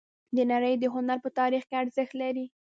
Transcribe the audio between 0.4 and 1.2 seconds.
نړۍ د هنر